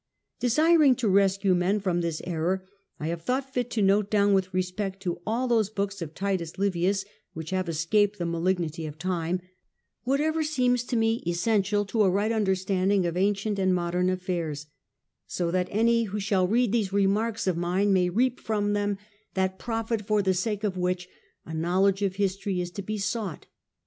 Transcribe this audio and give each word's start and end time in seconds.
Desiring 0.39 0.95
to 0.95 1.07
rescue 1.07 1.53
men 1.53 1.79
from 1.79 2.01
this 2.01 2.23
error, 2.25 2.65
I 2.99 3.09
have 3.09 3.21
thought 3.21 3.53
fit 3.53 3.69
to 3.69 3.83
note 3.83 4.09
down 4.09 4.33
with 4.33 4.51
respect 4.51 4.99
to 5.03 5.21
all 5.27 5.47
those 5.47 5.69
books 5.69 6.01
of 6.01 6.15
Titus 6.15 6.57
Livius 6.57 7.05
which 7.33 7.51
have 7.51 7.69
escaped 7.69 8.17
the 8.17 8.25
malignity 8.25 8.87
of 8.87 8.97
Time, 8.97 9.41
whatever 10.03 10.41
seems 10.43 10.83
to 10.85 10.95
me 10.95 11.21
essential 11.27 11.85
to 11.85 12.01
a 12.01 12.09
right 12.09 12.31
understanding 12.31 13.05
of 13.05 13.15
ancient 13.15 13.59
and 13.59 13.75
modern 13.75 14.09
affairs; 14.09 14.65
so 15.27 15.51
that 15.51 15.67
any 15.69 16.05
who 16.05 16.19
shall 16.19 16.47
read 16.47 16.71
these 16.71 16.91
remarks 16.91 17.45
of 17.45 17.55
mine, 17.55 17.93
may 17.93 18.09
reap 18.09 18.39
from 18.39 18.73
them 18.73 18.97
that 19.35 19.59
profit 19.59 20.07
for 20.07 20.23
the 20.23 20.33
sake 20.33 20.63
of 20.63 20.77
which 20.77 21.07
a 21.45 21.53
knowledge 21.53 22.01
of 22.01 22.15
History 22.15 22.59
is 22.59 22.71
to 22.71 22.81
be 22.81 22.97
sought. 22.97 23.45